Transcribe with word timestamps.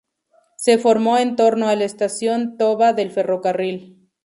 Se 0.57 0.79
formó 0.79 1.19
en 1.19 1.35
torno 1.35 1.67
a 1.67 1.75
la 1.75 1.83
estación 1.83 2.57
Toba 2.57 2.93
del 2.93 3.11
Ferrocarril. 3.11 4.09